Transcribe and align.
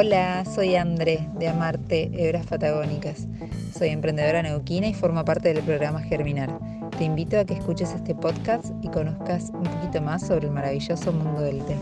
Hola, 0.00 0.44
soy 0.44 0.76
André 0.76 1.28
de 1.40 1.48
Amarte, 1.48 2.08
Hebras 2.14 2.46
Patagónicas. 2.46 3.26
Soy 3.76 3.88
emprendedora 3.88 4.44
neuquina 4.44 4.86
y 4.86 4.94
formo 4.94 5.24
parte 5.24 5.52
del 5.52 5.64
programa 5.64 6.00
Germinar. 6.00 6.56
Te 6.96 7.02
invito 7.02 7.36
a 7.36 7.44
que 7.44 7.54
escuches 7.54 7.90
este 7.90 8.14
podcast 8.14 8.66
y 8.80 8.90
conozcas 8.90 9.50
un 9.52 9.64
poquito 9.64 10.00
más 10.00 10.24
sobre 10.24 10.46
el 10.46 10.52
maravilloso 10.52 11.12
mundo 11.12 11.40
del 11.40 11.64
té. 11.64 11.76